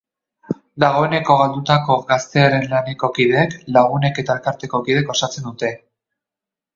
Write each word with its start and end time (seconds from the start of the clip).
Dagoeneko 0.83 1.33
galdutako 1.41 1.97
gaztearen 2.07 2.65
laneko 2.71 3.09
kideek, 3.17 3.53
lagunek 3.75 4.17
eta 4.23 4.37
elkarteko 4.39 4.81
kideek 4.89 5.13
osatzen 5.17 5.47
dute. 5.49 5.71